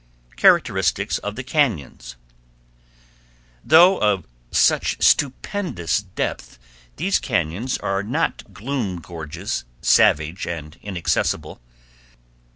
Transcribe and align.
Characteristics 0.35 1.19
Of 1.19 1.35
The 1.35 1.43
Cañons 1.43 2.15
Though 3.63 3.99
of 3.99 4.25
such 4.49 4.97
stupendous 4.99 6.01
depth, 6.01 6.57
these 6.95 7.19
cañons 7.19 7.77
are 7.83 8.01
not 8.01 8.51
gloom 8.51 8.97
gorges, 8.99 9.63
savage 9.79 10.47
and 10.47 10.79
inaccessible. 10.81 11.61